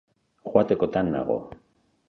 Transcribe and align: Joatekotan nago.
Joatekotan 0.53 1.13
nago. 1.17 1.39